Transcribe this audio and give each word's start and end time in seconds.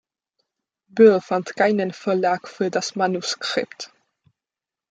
Böll 0.87 1.21
fand 1.21 1.55
keinen 1.55 1.93
Verlag 1.93 2.47
für 2.47 2.71
das 2.71 2.95
Manuskript. 2.95 3.93